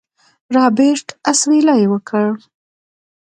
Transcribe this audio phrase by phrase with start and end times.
[0.55, 2.27] رابرټ اسويلى وکړ.